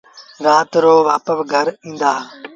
رآت 0.45 0.69
رو 0.83 0.93
وآپس 1.07 1.37
گھر 1.53 1.67
ائيٚݩدآ۔ 1.85 2.13